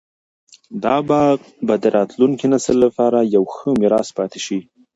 دا 0.83 0.95
باغ 1.09 1.37
به 1.67 1.75
د 1.83 1.85
راتلونکي 1.97 2.45
نسل 2.53 2.75
لپاره 2.85 3.19
یو 3.35 3.43
ښه 3.53 3.69
میراث 3.81 4.07
پاتې 4.17 4.39
شي. 4.45 4.59